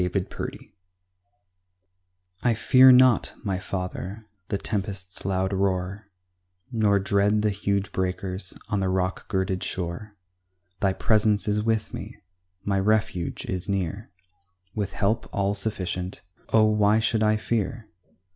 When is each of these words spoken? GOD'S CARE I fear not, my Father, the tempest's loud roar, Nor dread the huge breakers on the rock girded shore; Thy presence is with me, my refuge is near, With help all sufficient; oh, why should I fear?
GOD'S 0.03 0.29
CARE 0.29 0.49
I 2.41 2.55
fear 2.55 2.91
not, 2.91 3.35
my 3.43 3.59
Father, 3.59 4.25
the 4.47 4.57
tempest's 4.57 5.23
loud 5.25 5.53
roar, 5.53 6.09
Nor 6.71 6.97
dread 6.97 7.43
the 7.43 7.51
huge 7.51 7.91
breakers 7.91 8.57
on 8.67 8.79
the 8.79 8.89
rock 8.89 9.27
girded 9.27 9.63
shore; 9.63 10.15
Thy 10.79 10.93
presence 10.93 11.47
is 11.47 11.61
with 11.61 11.93
me, 11.93 12.17
my 12.63 12.79
refuge 12.79 13.45
is 13.45 13.69
near, 13.69 14.09
With 14.73 14.93
help 14.93 15.29
all 15.31 15.53
sufficient; 15.53 16.23
oh, 16.49 16.63
why 16.65 16.97
should 16.97 17.21
I 17.21 17.37
fear? 17.37 17.87